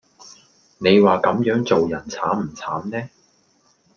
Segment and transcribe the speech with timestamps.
[0.79, 3.07] 你話咁樣做人慘唔慘呢